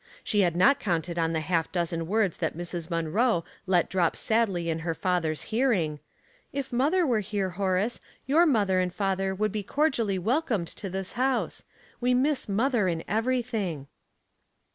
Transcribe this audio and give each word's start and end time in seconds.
She 0.23 0.39
had 0.39 0.55
not 0.55 0.79
counted 0.79 1.19
on 1.19 1.31
the 1.33 1.41
half 1.41 1.71
dozen 1.71 2.07
words 2.07 2.39
that 2.39 2.57
Mrs. 2.57 2.89
Monroe 2.89 3.43
let 3.67 3.87
drop 3.87 4.15
sadly 4.15 4.67
in 4.67 4.79
her 4.79 4.95
father's 4.95 5.43
hear 5.53 5.71
ing, 5.71 5.99
*' 6.25 6.41
If 6.51 6.73
mother 6.73 7.05
were 7.05 7.19
here, 7.19 7.51
Horace, 7.51 8.01
your 8.25 8.47
mother 8.47 8.79
and 8.79 8.91
father 8.91 9.35
would 9.35 9.51
be 9.51 9.61
cordially 9.61 10.17
welcomed 10.17 10.69
to 10.69 10.89
this 10.89 11.11
house. 11.11 11.65
We 11.99 12.15
miss 12.15 12.49
mother 12.49 12.87
in 12.87 13.03
everything." 13.07 13.85